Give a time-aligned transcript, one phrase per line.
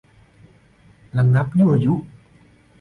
[1.17, 1.95] ระงับยั่วยุ